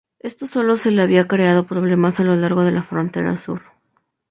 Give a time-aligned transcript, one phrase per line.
[0.17, 3.61] Esto solo le había creado problemas a lo largo de la frontera sur.